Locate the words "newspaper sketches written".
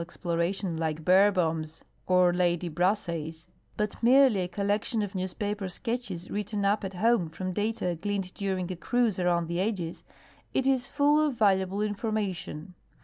5.13-6.65